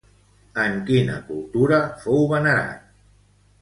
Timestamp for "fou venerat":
2.07-2.85